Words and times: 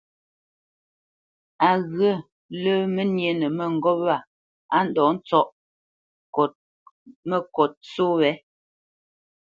Á 1.67 1.69
ghyə̂ 1.95 2.15
lə́ 2.61 2.79
mə́ 2.93 3.05
nyénə 3.15 3.47
mə́ŋgôp 3.57 3.99
wa 4.07 4.17
á 4.75 4.79
ndɔ̌ 4.87 5.05
ntsɔ́ʼ 5.17 5.49
məkǒt 7.29 7.73
só 7.91 8.05
wě. 8.19 8.31